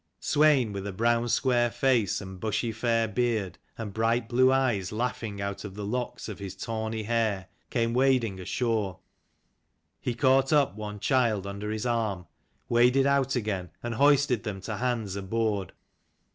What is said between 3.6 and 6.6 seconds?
and bright blue eyes laughing out of the locks of his